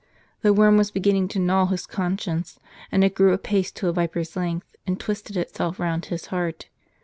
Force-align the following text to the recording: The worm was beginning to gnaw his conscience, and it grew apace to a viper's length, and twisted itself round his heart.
The 0.41 0.51
worm 0.51 0.77
was 0.77 0.89
beginning 0.89 1.27
to 1.27 1.37
gnaw 1.37 1.67
his 1.67 1.85
conscience, 1.85 2.57
and 2.91 3.03
it 3.03 3.13
grew 3.13 3.33
apace 3.33 3.71
to 3.73 3.87
a 3.87 3.93
viper's 3.93 4.35
length, 4.35 4.75
and 4.87 4.99
twisted 4.99 5.37
itself 5.37 5.79
round 5.79 6.05
his 6.07 6.25
heart. 6.33 6.69